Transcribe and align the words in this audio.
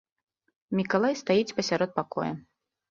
Мікалай 0.79 1.13
стаіць 1.21 1.55
пасярод 1.61 1.97
пакоя. 2.01 2.33